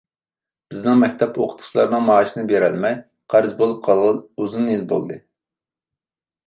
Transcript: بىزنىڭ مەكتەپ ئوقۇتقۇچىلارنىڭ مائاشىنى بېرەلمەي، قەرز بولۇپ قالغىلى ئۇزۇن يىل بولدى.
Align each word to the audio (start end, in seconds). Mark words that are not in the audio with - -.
بىزنىڭ 0.73 0.95
مەكتەپ 1.01 1.37
ئوقۇتقۇچىلارنىڭ 1.43 2.03
مائاشىنى 2.07 2.47
بېرەلمەي، 2.53 2.99
قەرز 3.35 3.55
بولۇپ 3.61 3.85
قالغىلى 3.91 4.25
ئۇزۇن 4.41 4.69
يىل 4.75 4.87
بولدى. 4.95 5.25